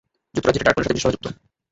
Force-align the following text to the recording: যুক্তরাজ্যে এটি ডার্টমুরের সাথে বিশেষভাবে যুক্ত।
যুক্তরাজ্যে 0.35 0.59
এটি 0.59 0.67
ডার্টমুরের 0.67 0.85
সাথে 0.87 0.97
বিশেষভাবে 0.97 1.15
যুক্ত। 1.15 1.25